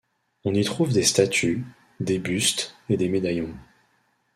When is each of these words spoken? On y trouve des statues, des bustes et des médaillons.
On 0.45 0.55
y 0.55 0.63
trouve 0.63 0.91
des 0.93 1.03
statues, 1.03 1.63
des 1.99 2.17
bustes 2.17 2.75
et 2.89 2.97
des 2.97 3.07
médaillons. 3.07 3.53